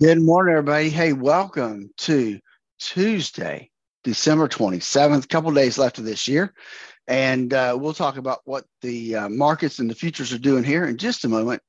[0.00, 0.90] Good morning, everybody.
[0.90, 2.40] Hey, welcome to
[2.80, 3.70] Tuesday,
[4.02, 5.24] December 27th.
[5.24, 6.52] A couple days left of this year.
[7.06, 10.84] And uh, we'll talk about what the uh, markets and the futures are doing here
[10.84, 11.62] in just a moment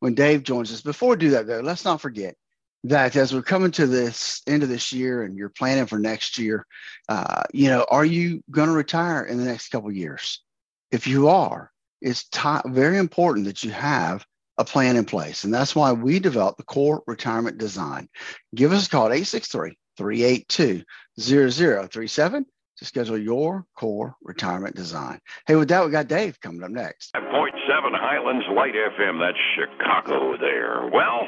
[0.00, 0.82] when Dave joins us.
[0.82, 2.36] Before we do that, though, let's not forget
[2.84, 6.36] that as we're coming to this end of this year and you're planning for next
[6.38, 6.66] year,
[7.08, 10.42] uh, you know, are you going to retire in the next couple years?
[10.90, 14.26] If you are, it's t- very important that you have
[14.62, 15.44] a plan in place.
[15.44, 18.08] And that's why we developed the core retirement design.
[18.54, 20.82] Give us a call at 863 382
[21.20, 22.46] 0037
[22.78, 25.20] to schedule your core retirement design.
[25.46, 27.12] Hey, with that, we got Dave coming up next.
[27.14, 29.20] 5.7 Highlands Light FM.
[29.20, 30.88] That's Chicago there.
[30.92, 31.26] Well,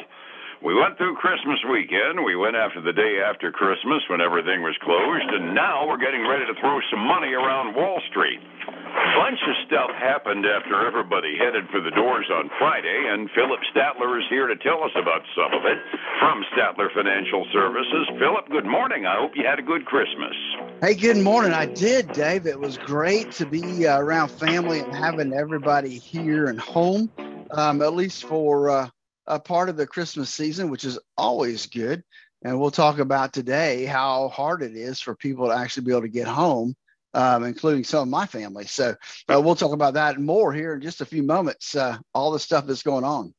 [0.65, 2.25] we went through Christmas weekend.
[2.25, 5.29] We went after the day after Christmas when everything was closed.
[5.29, 9.55] And now we're getting ready to throw some money around Wall Street A bunch of
[9.69, 14.49] stuff happened after everybody headed for the doors on Friday, and Phillip Statler is here
[14.49, 15.79] to tell us about some of it
[16.17, 18.09] from Statler Financial Services.
[18.17, 19.05] Phillip, good morning.
[19.05, 20.33] I hope you had a good Christmas.
[20.81, 21.53] Hey, good morning.
[21.53, 22.47] I did, Dave.
[22.47, 27.11] It was great to be uh, around family and having everybody here and home,
[27.51, 28.89] um, at least for uh,
[29.27, 32.03] a part of the Christmas season, which is always good.
[32.43, 36.03] And we'll talk about today how hard it is for people to actually be able
[36.03, 36.77] to get home
[37.15, 38.67] um, including some of my family.
[38.67, 38.97] So
[39.33, 41.75] uh, we'll talk about that more here in just a few moments.
[41.75, 43.33] Uh, all the stuff that's going on.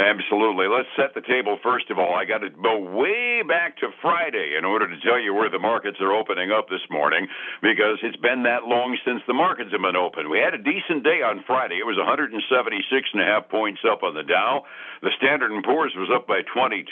[0.00, 0.64] Absolutely.
[0.64, 2.16] Let's set the table first of all.
[2.16, 5.58] I got to go way back to Friday in order to tell you where the
[5.58, 7.28] markets are opening up this morning
[7.60, 10.30] because it's been that long since the markets have been open.
[10.32, 11.76] We had a decent day on Friday.
[11.76, 12.40] It was 176
[13.12, 14.64] and a half points up on the Dow.
[15.02, 16.88] The Standard and Poor's was up by 22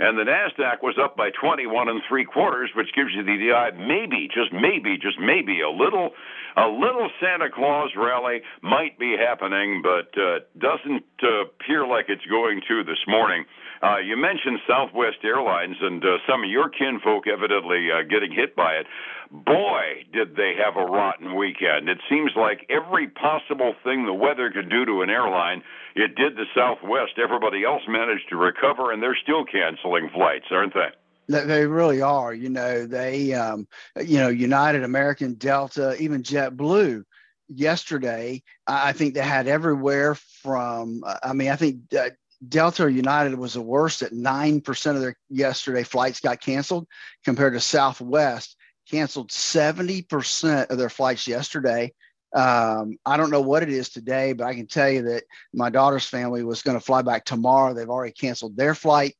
[0.00, 3.80] and the Nasdaq was up by 21 and three quarters, which gives you the idea
[3.80, 6.12] maybe, just maybe, just maybe a little
[6.56, 12.24] a little Santa Claus rally might be happening, but uh, doesn't uh, appear like it's
[12.26, 13.44] going to this morning.
[13.80, 18.56] Uh, you mentioned Southwest Airlines and uh, some of your kinfolk evidently uh, getting hit
[18.56, 18.86] by it.
[19.30, 21.88] Boy, did they have a rotten weekend.
[21.88, 25.62] It seems like every possible thing the weather could do to an airline,
[25.94, 27.12] it did to Southwest.
[27.22, 30.90] Everybody else managed to recover, and they're still canceling flights, aren't they?
[31.28, 32.34] They really are.
[32.34, 33.68] You know, they, um,
[34.04, 37.04] you know, United, American, Delta, even JetBlue.
[37.48, 41.04] Yesterday, I think they had everywhere from.
[41.22, 42.08] I mean, I think uh,
[42.48, 46.86] Delta or United was the worst at nine percent of their yesterday flights got canceled,
[47.24, 48.56] compared to Southwest
[48.90, 51.92] canceled seventy percent of their flights yesterday.
[52.34, 55.22] Um, I don't know what it is today, but I can tell you that
[55.52, 57.72] my daughter's family was going to fly back tomorrow.
[57.74, 59.14] They've already canceled their flight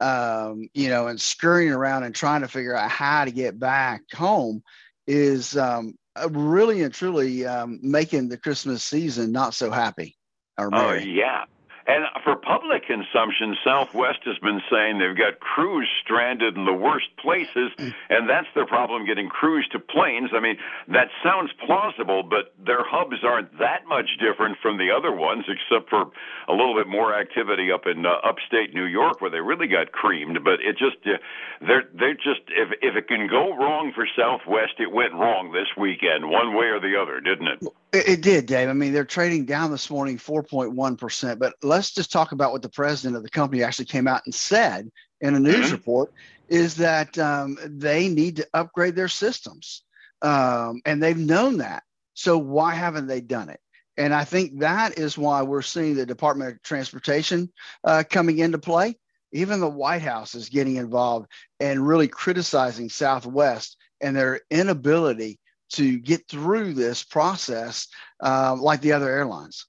[0.00, 4.02] um, you know, and scurrying around and trying to figure out how to get back
[4.12, 4.62] home
[5.06, 5.94] is um,
[6.30, 10.16] really and truly um, making the Christmas season not so happy.
[10.58, 11.44] Oh yeah,
[11.90, 17.08] and for public consumption, Southwest has been saying they've got crews stranded in the worst
[17.18, 17.72] places,
[18.08, 20.30] and that's their problem getting crews to planes.
[20.32, 20.56] I mean,
[20.88, 25.90] that sounds plausible, but their hubs aren't that much different from the other ones, except
[25.90, 26.10] for
[26.46, 29.90] a little bit more activity up in uh, upstate New York where they really got
[29.90, 30.38] creamed.
[30.44, 31.18] But it just, uh,
[31.60, 35.68] they're they're just if if it can go wrong for Southwest, it went wrong this
[35.76, 37.66] weekend, one way or the other, didn't it?
[37.92, 38.68] It, did, Dave.
[38.68, 42.62] I mean, they're trading down this morning 4.1 percent, but let's just talk about what
[42.62, 45.72] the president of the company actually came out and said in a news mm-hmm.
[45.72, 46.12] report
[46.48, 49.82] is that um, they need to upgrade their systems.
[50.20, 51.82] Um, and they've known that.
[52.14, 53.60] So why haven't they done it?
[53.96, 57.52] And I think that is why we're seeing the Department of Transportation
[57.84, 58.96] uh, coming into play.
[59.32, 61.30] Even the White House is getting involved
[61.60, 65.38] and really criticizing Southwest and their inability
[65.70, 67.86] to get through this process
[68.22, 69.66] uh, like the other airlines.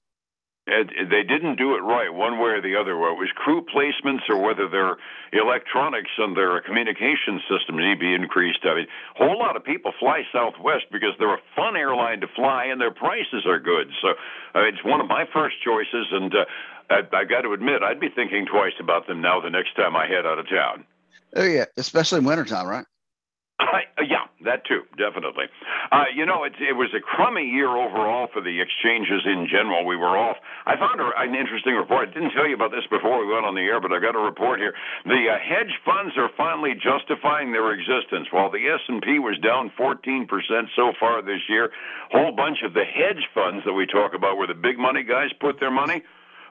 [0.64, 2.96] It, they didn't do it right one way or the other.
[2.96, 4.94] Whether it was crew placements or whether their
[5.32, 8.60] electronics and their communication systems need to be increased.
[8.62, 12.28] I mean, a whole lot of people fly Southwest because they're a fun airline to
[12.28, 13.90] fly and their prices are good.
[14.00, 14.14] So
[14.54, 16.44] it's one of my first choices, and uh,
[16.90, 19.96] I, I got to admit, I'd be thinking twice about them now the next time
[19.96, 20.84] I head out of town.
[21.34, 22.84] Oh yeah, especially in wintertime, right?
[23.62, 25.46] I, uh, yeah, that too, definitely.
[25.90, 29.86] Uh, you know, it, it was a crummy year overall for the exchanges in general.
[29.86, 30.36] We were off.
[30.66, 32.08] I found a, an interesting report.
[32.08, 34.16] I didn't tell you about this before we went on the air, but I got
[34.16, 34.74] a report here.
[35.04, 38.28] The uh, hedge funds are finally justifying their existence.
[38.30, 40.26] While the S&P was down 14%
[40.74, 41.70] so far this year,
[42.12, 45.02] a whole bunch of the hedge funds that we talk about, where the big money
[45.04, 46.02] guys put their money,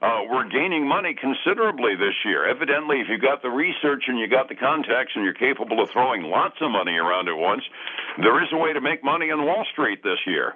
[0.02, 2.48] uh, we're gaining money considerably this year.
[2.48, 5.90] Evidently, if you've got the research and you've got the contacts and you're capable of
[5.92, 7.64] throwing lots of money around at once,
[8.18, 10.56] there is a way to make money on Wall Street this year.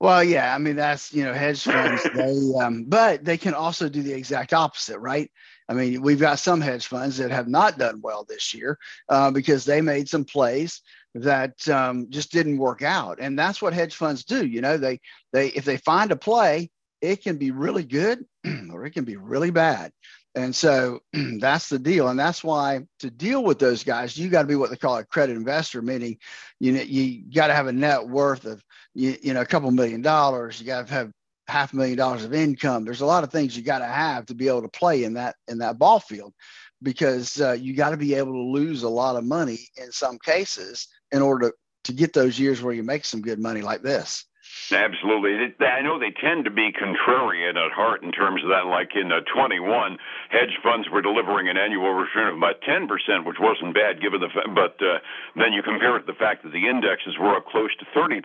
[0.00, 2.02] Well, yeah, I mean that's you know hedge funds.
[2.14, 5.30] they, um, but they can also do the exact opposite, right?
[5.68, 8.78] I mean, we've got some hedge funds that have not done well this year
[9.10, 10.80] uh, because they made some plays
[11.14, 14.46] that um, just didn't work out, and that's what hedge funds do.
[14.46, 15.00] You know, they
[15.32, 18.24] they if they find a play, it can be really good
[18.72, 19.92] or it can be really bad.
[20.34, 22.08] And so that's the deal.
[22.08, 24.96] And that's why to deal with those guys, you got to be what they call
[24.96, 26.18] a credit investor, meaning
[26.60, 28.62] you know, you got to have a net worth of
[28.94, 30.60] you, you know a couple million dollars.
[30.60, 31.12] You got to have
[31.46, 32.84] half a million dollars of income.
[32.84, 35.14] There's a lot of things you got to have to be able to play in
[35.14, 36.34] that in that ball field
[36.82, 40.18] because uh, you got to be able to lose a lot of money in some
[40.18, 41.54] cases in order to,
[41.84, 44.24] to get those years where you make some good money like this.
[44.70, 45.54] Absolutely.
[45.64, 48.66] I know they tend to be contrarian at heart in terms of that.
[48.68, 49.96] Like in uh, 21,
[50.28, 52.84] hedge funds were delivering an annual return of about 10%,
[53.24, 54.98] which wasn't bad given the fa- but uh,
[55.36, 58.20] then you compare it to the fact that the indexes were up close to 30%.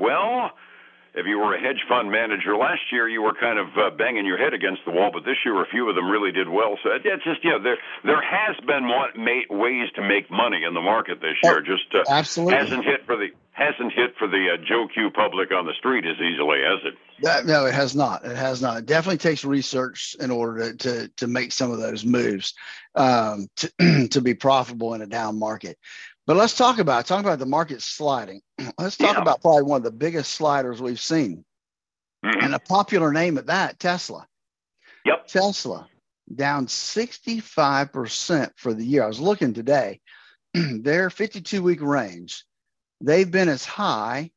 [0.00, 0.52] Well,
[1.14, 4.24] if you were a hedge fund manager last year, you were kind of uh, banging
[4.24, 5.10] your head against the wall.
[5.12, 6.78] But this year, a few of them really did well.
[6.82, 8.88] So it's just yeah, there there has been
[9.50, 11.58] ways to make money in the market this year.
[11.58, 15.10] Oh, just uh, absolutely hasn't hit for the hasn't hit for the uh, Joe Q
[15.10, 16.94] public on the street as easily, has it?
[17.22, 18.24] That, no, it has not.
[18.24, 18.78] It has not.
[18.78, 22.54] It definitely takes research in order to to, to make some of those moves
[22.94, 25.78] um, to to be profitable in a down market.
[26.26, 28.40] But let's talk about talk about the market sliding.
[28.78, 29.22] Let's talk yeah.
[29.22, 31.44] about probably one of the biggest sliders we've seen,
[32.24, 32.44] mm-hmm.
[32.44, 34.26] and a popular name at that, Tesla.
[35.04, 35.26] Yep.
[35.26, 35.88] Tesla
[36.32, 39.02] down 65% for the year.
[39.02, 40.00] I was looking today.
[40.54, 42.44] Their 52 week range,
[43.00, 44.30] they've been as high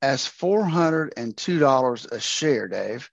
[0.00, 3.10] as $402 a share, Dave.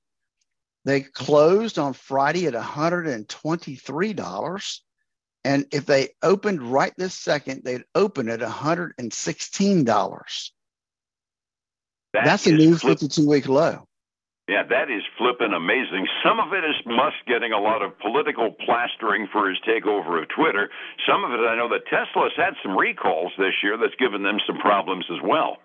[0.86, 4.80] They closed on Friday at $123.
[5.46, 9.86] And if they opened right this second, they'd open at $116.
[12.14, 13.88] That That's a new 52 week low.
[14.50, 16.08] Yeah, that is flipping amazing.
[16.24, 20.30] Some of it is Musk getting a lot of political plastering for his takeover of
[20.30, 20.72] Twitter.
[21.08, 24.40] Some of it, I know that Tesla's had some recalls this year that's given them
[24.48, 25.58] some problems as well.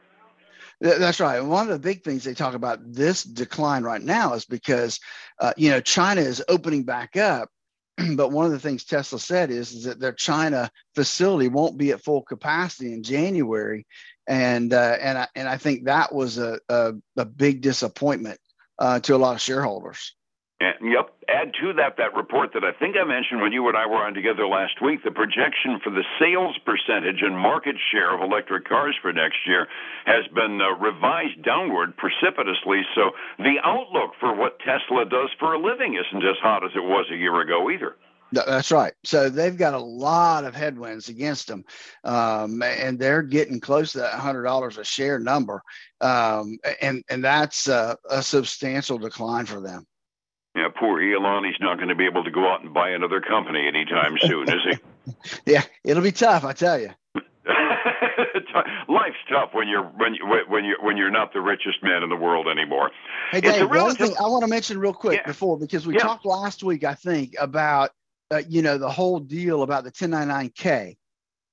[0.82, 1.40] That's right.
[1.40, 5.00] One of the big things they talk about this decline right now is because,
[5.40, 7.48] uh, you know, China is opening back up
[8.16, 11.92] but one of the things Tesla said is, is that their China facility won't be
[11.92, 13.86] at full capacity in January,
[14.26, 18.38] and uh, and I, and I think that was a a, a big disappointment
[18.78, 20.14] uh, to a lot of shareholders.
[20.60, 21.10] And, yep.
[21.28, 24.04] Add to that that report that I think I mentioned when you and I were
[24.04, 25.02] on together last week.
[25.04, 29.68] The projection for the sales percentage and market share of electric cars for next year
[30.04, 32.82] has been uh, revised downward precipitously.
[32.94, 36.82] So the outlook for what Tesla does for a living isn't as hot as it
[36.82, 37.96] was a year ago either.
[38.32, 38.92] That's right.
[39.04, 41.64] So they've got a lot of headwinds against them,
[42.04, 45.62] um, and they're getting close to that hundred dollars a share number,
[46.00, 49.84] um, and and that's a substantial decline for them.
[50.54, 51.44] Yeah, poor Elon.
[51.44, 54.48] He's not going to be able to go out and buy another company anytime soon,
[54.48, 55.22] is he?
[55.52, 56.90] yeah, it'll be tough, I tell you.
[58.88, 62.08] Life's tough when you're when you when you when you're not the richest man in
[62.08, 62.90] the world anymore.
[63.30, 65.26] Hey, Dave, one thing I want to mention real quick yeah.
[65.26, 66.00] before because we yeah.
[66.00, 67.90] talked last week, I think, about
[68.30, 70.96] uh, you know the whole deal about the 1099k.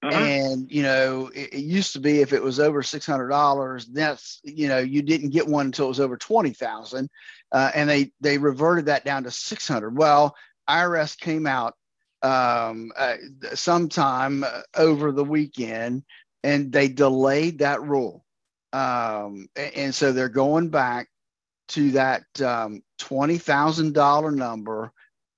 [0.04, 0.16] Uh-huh.
[0.16, 3.88] And you know, it, it, used to be if it was over six hundred dollars,
[3.88, 7.10] that's you know you didn't get one until it was over twenty thousand
[7.52, 9.98] uh, and they they reverted that down to 600.
[9.98, 10.36] Well,
[10.70, 11.76] IRS came out
[12.22, 13.16] um, uh,
[13.54, 14.44] sometime
[14.76, 16.04] over the weekend,
[16.44, 18.26] and they delayed that rule,
[18.74, 21.10] um, and so they're going back
[21.70, 24.92] to that um, twenty thousand dollar number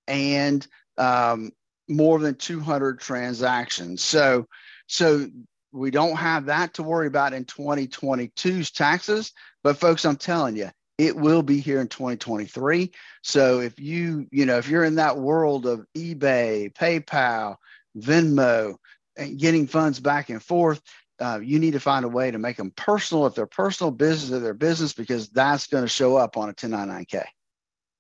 [0.08, 0.66] and
[0.98, 1.52] um,
[1.90, 4.04] more than 200 transactions.
[4.04, 4.48] So
[4.88, 5.28] so
[5.72, 9.32] we don't have that to worry about in 2022's taxes.
[9.64, 10.70] But folks, I'm telling you,
[11.00, 12.92] it will be here in 2023
[13.24, 17.56] so if you you know if you're in that world of ebay paypal
[17.98, 18.76] venmo
[19.18, 20.82] and getting funds back and forth
[21.22, 24.32] uh, you need to find a way to make them personal if they're personal business
[24.32, 27.24] if they're business because that's going to show up on a 1099k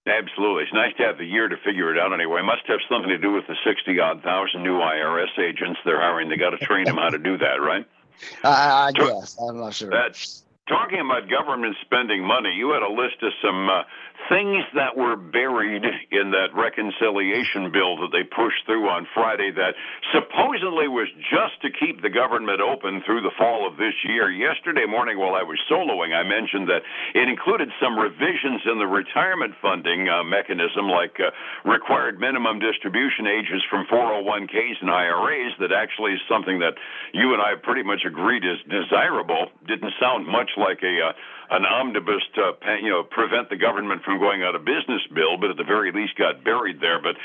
[0.09, 0.63] Absolutely.
[0.63, 2.39] It's nice to have the year to figure it out anyway.
[2.39, 6.01] It must have something to do with the 60 odd thousand new IRS agents they're
[6.01, 6.29] hiring.
[6.29, 7.85] They got to train them how to do that, right?
[8.43, 9.37] I, I guess.
[9.39, 9.89] I'm not sure.
[9.89, 13.81] That's Talking about government spending money, you had a list of some uh,
[14.29, 19.73] things that were buried in that reconciliation bill that they pushed through on Friday that
[20.13, 24.29] supposedly was just to keep the government open through the fall of this year.
[24.29, 26.85] Yesterday morning, while I was soloing, I mentioned that
[27.17, 31.33] it included some revisions in the retirement funding uh, mechanism, like uh,
[31.65, 36.77] required minimum distribution ages from 401ks and IRAs, that actually is something that
[37.13, 39.49] you and I pretty much agreed is desirable.
[39.65, 41.13] Didn't sound much like a uh,
[41.51, 42.51] an omnibus to
[42.81, 45.91] you know prevent the government from going out of business bill, but at the very
[45.91, 47.01] least got buried there.
[47.01, 47.15] But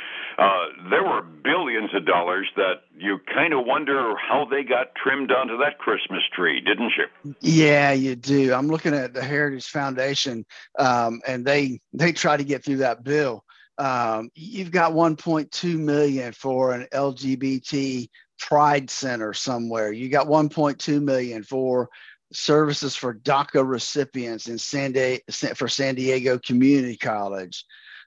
[0.42, 5.30] uh, there were billions of dollars that you kind of wonder how they got trimmed
[5.30, 7.34] onto that Christmas tree, didn't you?
[7.40, 8.54] Yeah, you do.
[8.54, 10.46] I'm looking at the Heritage Foundation,
[10.78, 13.44] um, and they they try to get through that bill.
[13.76, 19.92] Um, you've got 1.2 million for an LGBT pride center somewhere.
[19.92, 21.88] You got 1.2 million for
[22.34, 25.22] services for DACA recipients in San Di-
[25.54, 27.64] for San Diego Community College.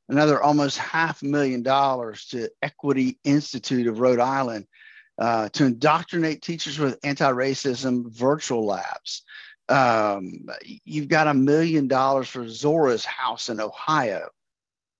[0.09, 4.65] Another almost half million dollars to Equity Institute of Rhode Island
[5.17, 9.23] uh, to indoctrinate teachers with anti-racism virtual labs.
[9.69, 10.45] Um,
[10.85, 14.29] you've got a million dollars for Zora's House in Ohio.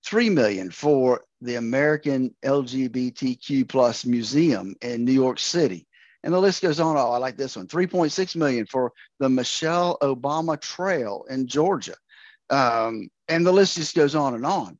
[0.04, 5.87] Three million for the American LGBTQ plus museum in New York City.
[6.24, 6.96] And the list goes on.
[6.96, 7.66] Oh, I like this one.
[7.66, 11.94] 3.6 million for the Michelle Obama Trail in Georgia.
[12.50, 14.78] Um, and the list just goes on and on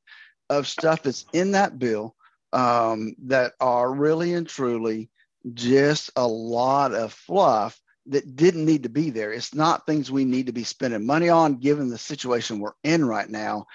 [0.51, 2.15] of stuff that's in that bill
[2.53, 5.11] um, that are really and truly
[5.55, 9.33] just a lot of fluff that didn't need to be there.
[9.33, 13.05] It's not things we need to be spending money on given the situation we're in
[13.05, 13.67] right now.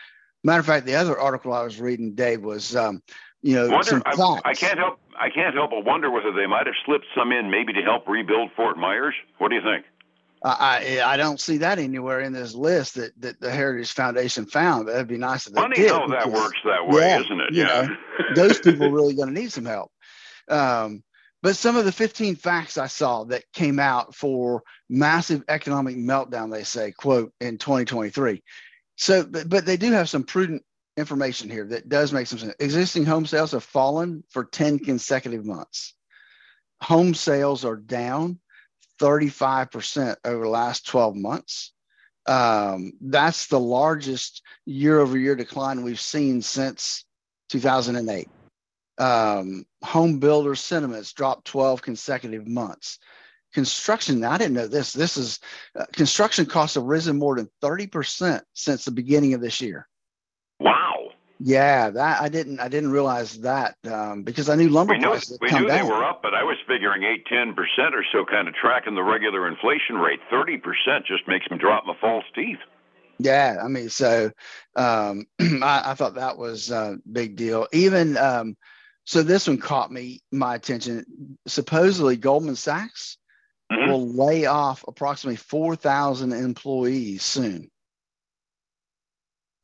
[0.44, 3.02] Matter of fact, the other article I was reading, Dave, was um,
[3.44, 6.66] you know wonder, I, I, can't help I can't help but wonder whether they might
[6.66, 9.14] have slipped some in maybe to help rebuild Fort Myers.
[9.38, 9.86] What do you think?
[10.46, 14.88] I I don't see that anywhere in this list that, that the Heritage Foundation found.
[14.88, 15.92] That'd be nice if they Funny did.
[15.92, 17.54] how that because, works that way, yeah, isn't it?
[17.54, 17.98] Yeah, know,
[18.36, 19.92] those people are really going to need some help.
[20.50, 21.04] Um,
[21.42, 26.52] but some of the 15 facts I saw that came out for massive economic meltdown,
[26.52, 28.42] they say, quote, in 2023.
[28.96, 30.64] So, but, but they do have some prudent
[30.98, 32.54] information here that does make some sense.
[32.60, 35.96] Existing home sales have fallen for 10 consecutive months.
[36.82, 38.40] Home sales are down
[39.00, 41.74] 35% over the last 12 months.
[42.26, 47.06] Um, that's the largest year over year decline we've seen since
[47.50, 48.30] 2008.
[48.98, 53.00] Um, home builder sentiments dropped 12 consecutive months.
[53.54, 54.94] Construction, I didn't know this.
[54.94, 55.40] This is
[55.78, 59.88] uh, construction costs have risen more than 30% since the beginning of this year.
[61.46, 65.10] Yeah, that I didn't I didn't realize that um, because I knew lumber we knew,
[65.10, 65.78] prices we come knew down.
[65.78, 68.96] they were up, but I was figuring eight ten percent or so, kind of tracking
[68.96, 70.22] the regular inflation rate.
[70.30, 72.60] Thirty percent just makes me drop my false teeth.
[73.20, 74.32] Yeah, I mean, so
[74.78, 77.68] um, I, I, thought that was a big deal.
[77.74, 78.56] Even um,
[79.04, 81.38] so, this one caught me my attention.
[81.46, 83.18] Supposedly, Goldman Sachs
[83.70, 83.92] mm-hmm.
[83.92, 87.70] will lay off approximately four thousand employees soon.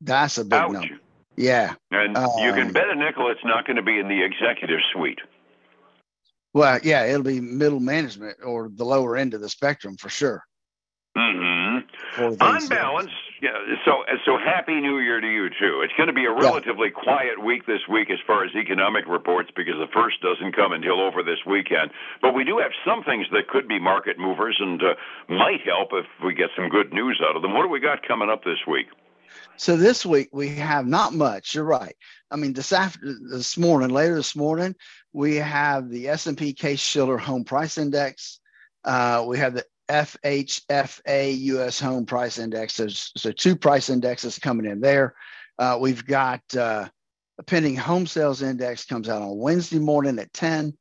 [0.02, 0.72] That's a big Ouch.
[0.72, 1.00] number.
[1.40, 1.74] Yeah.
[1.90, 4.22] And um, you can um, bet a nickel it's not going to be in the
[4.22, 5.20] executive suite.
[6.52, 10.42] Well, yeah, it'll be middle management or the lower end of the spectrum for sure.
[11.16, 12.42] Mm-hmm.
[12.42, 13.50] On balance, yeah.
[13.84, 15.80] So, so happy New Year to you too.
[15.82, 17.02] It's going to be a relatively yeah.
[17.02, 21.00] quiet week this week as far as economic reports because the first doesn't come until
[21.00, 21.90] over this weekend.
[22.20, 24.94] But we do have some things that could be market movers and uh,
[25.28, 27.54] might help if we get some good news out of them.
[27.54, 28.86] What do we got coming up this week?
[29.56, 31.54] So this week we have not much.
[31.54, 31.94] You're right.
[32.30, 34.74] I mean, this after this morning, later this morning,
[35.12, 38.40] we have the S&P Case-Shiller Home Price Index.
[38.84, 41.80] Uh, we have the FHFA U.S.
[41.80, 42.74] Home Price Index.
[42.74, 45.14] So, so two price indexes coming in there.
[45.58, 46.88] Uh, we've got uh,
[47.38, 50.76] a pending home sales index comes out on Wednesday morning at 10.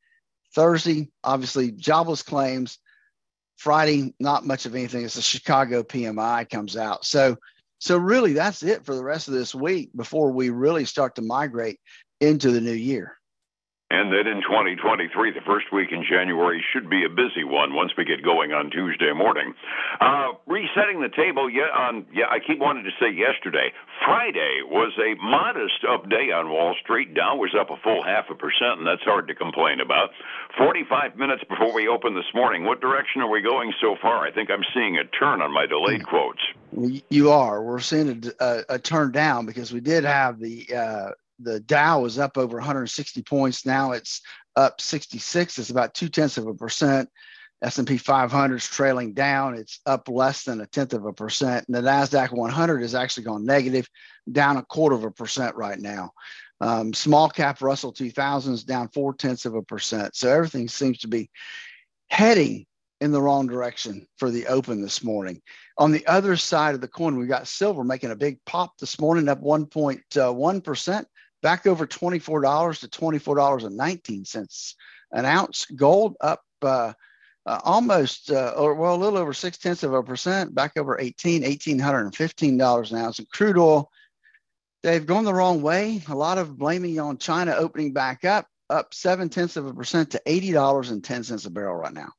[0.54, 2.80] Thursday, obviously, jobless claims.
[3.58, 5.04] Friday, not much of anything.
[5.04, 7.04] It's the Chicago PMI comes out.
[7.04, 7.38] So
[7.80, 11.22] so really, that's it for the rest of this week before we really start to
[11.22, 11.80] migrate
[12.20, 13.19] into the new year.
[13.92, 17.92] And then in 2023, the first week in January should be a busy one once
[17.98, 19.56] we get going on Tuesday morning.
[20.00, 23.74] Uh, resetting the table, yeah, on yeah, I keep wanting to say yesterday.
[24.06, 27.16] Friday was a modest up day on Wall Street.
[27.16, 30.10] Dow was up a full half a percent, and that's hard to complain about.
[30.56, 34.22] 45 minutes before we open this morning, what direction are we going so far?
[34.22, 36.42] I think I'm seeing a turn on my delayed quotes.
[37.10, 37.64] You are.
[37.64, 42.02] We're seeing a, a, a turn down because we did have the uh, the Dow
[42.02, 43.66] was up over 160 points.
[43.66, 44.22] Now it's
[44.56, 45.58] up 66.
[45.58, 47.10] It's about two tenths of a percent.
[47.62, 49.56] S&P 500 is trailing down.
[49.56, 51.66] It's up less than a tenth of a percent.
[51.68, 53.88] And the Nasdaq 100 is actually gone negative,
[54.32, 56.12] down a quarter of a percent right now.
[56.62, 60.16] Um, small cap Russell 2000 is down four tenths of a percent.
[60.16, 61.30] So everything seems to be
[62.10, 62.66] heading
[63.02, 65.42] in the wrong direction for the open this morning.
[65.78, 69.00] On the other side of the coin, we got silver making a big pop this
[69.00, 71.06] morning, up 1.1%
[71.42, 74.76] back over $24 to $24.19
[75.12, 75.66] an ounce.
[75.76, 76.94] Gold up uh,
[77.46, 81.00] uh, almost, uh, or well, a little over six tenths of a percent, back over
[81.00, 83.20] 18, $1,815 an ounce.
[83.20, 83.90] And crude oil,
[84.84, 86.04] they've gone the wrong way.
[86.10, 90.12] A lot of blaming on China opening back up, up seven tenths of a percent
[90.12, 92.12] to $80.10 a barrel right now.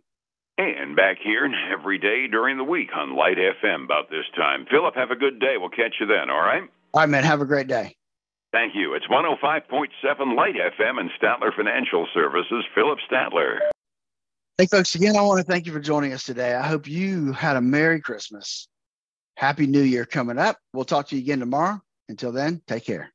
[0.58, 4.66] And back here every day during the week on Light FM about this time.
[4.68, 5.54] Phillip, have a good day.
[5.56, 6.62] We'll catch you then, all right?
[6.92, 7.22] All right, man.
[7.22, 7.94] Have a great day.
[8.50, 8.94] Thank you.
[8.94, 12.64] It's 105.7 Light FM and Statler Financial Services.
[12.74, 13.58] Phillip Statler.
[14.56, 16.56] Hey, folks, again, I want to thank you for joining us today.
[16.56, 18.66] I hope you had a Merry Christmas.
[19.36, 20.58] Happy New Year coming up.
[20.72, 21.80] We'll talk to you again tomorrow.
[22.08, 23.12] Until then, take care.